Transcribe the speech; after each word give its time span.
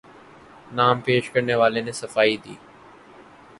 نام 0.77 1.01
پیش 1.05 1.29
کرنے 1.31 1.55
والے 1.55 1.81
نے 1.81 1.91
صفائی 2.01 2.35
دی 2.43 2.55